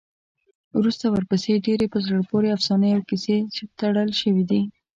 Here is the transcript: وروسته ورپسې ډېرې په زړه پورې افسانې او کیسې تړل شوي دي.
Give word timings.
وروسته 0.79 1.05
ورپسې 1.09 1.53
ډېرې 1.65 1.87
په 1.93 1.99
زړه 2.05 2.19
پورې 2.29 2.49
افسانې 2.57 2.89
او 2.95 3.01
کیسې 3.09 3.37
تړل 3.79 4.09
شوي 4.21 4.43
دي. 4.51 4.61